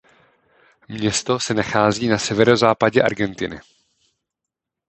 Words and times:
Město 0.87 1.39
se 1.39 1.53
nachází 1.53 2.07
na 2.07 2.17
severozápadě 2.17 3.01
Argentiny. 3.01 3.59